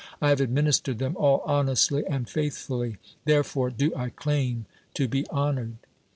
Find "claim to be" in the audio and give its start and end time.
4.09-5.27